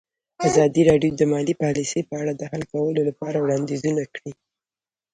[0.47, 4.31] ازادي راډیو د مالي پالیسي په اړه د حل کولو لپاره وړاندیزونه کړي.